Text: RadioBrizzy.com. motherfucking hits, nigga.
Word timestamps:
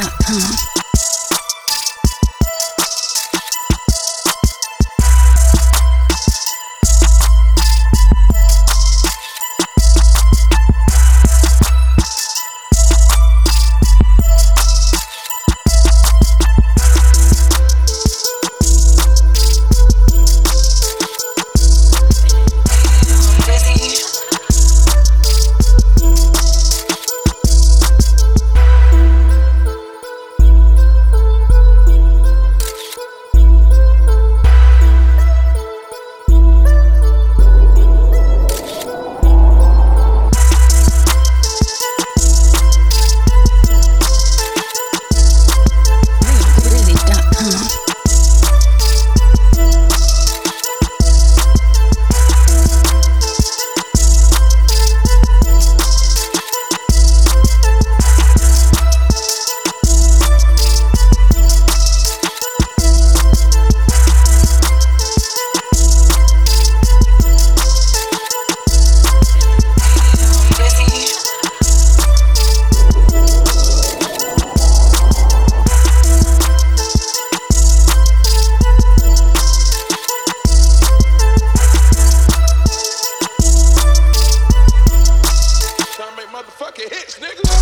RadioBrizzy.com. 0.00 0.79
motherfucking 86.50 86.88
hits, 86.90 87.18
nigga. 87.18 87.59